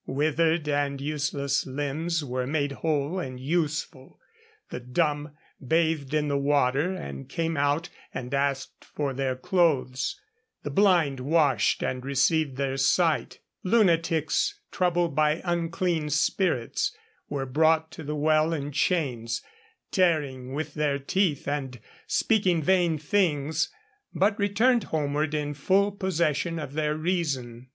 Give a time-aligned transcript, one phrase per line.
[0.07, 4.19] Withered and useless limbs were made whole and useful;
[4.71, 6.97] the dumb bathed in the water,
[7.29, 10.19] came out, and asked for their clothes;
[10.63, 16.97] the blind washed and received their sight; lunatics 'troubled by unclean spirits'
[17.29, 19.43] were brought to the well in chains,
[19.91, 23.69] 'tearing with their teeth and speaking vain things,'
[24.15, 27.69] but returned homeward in full possession of their reason.